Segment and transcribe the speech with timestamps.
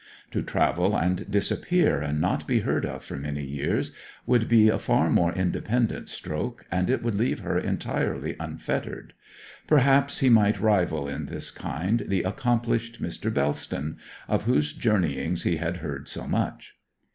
[0.31, 3.91] To travel and disappear and not be heard of for many years
[4.25, 9.13] would be a far more independent stroke, and it would leave her entirely unfettered.
[9.67, 13.31] Perhaps he might rival in this kind the accomplished Mr.
[13.31, 16.75] Bellston, of whose journeyings he had heard so much.